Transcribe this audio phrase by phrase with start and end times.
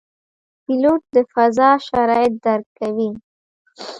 [0.63, 3.09] پیلوټ د فضا شرایط درک کوي.